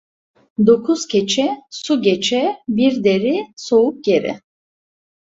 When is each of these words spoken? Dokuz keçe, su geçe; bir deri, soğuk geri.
Dokuz 0.67 1.07
keçe, 1.07 1.47
su 1.69 2.01
geçe; 2.01 2.55
bir 2.69 3.03
deri, 3.03 3.47
soğuk 3.57 4.03
geri. 4.03 4.33